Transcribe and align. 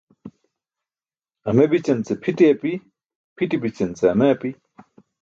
Ame 1.47 1.63
bićance 1.71 2.05
ce 2.07 2.13
pʰiṭi 2.21 2.45
api, 2.53 2.71
pʰiṭi 3.35 3.57
bićance 3.63 3.99
ce 3.99 4.05
ame 4.13 4.25
api. 4.33 4.49